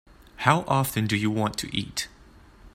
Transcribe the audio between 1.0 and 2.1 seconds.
do you want to eat?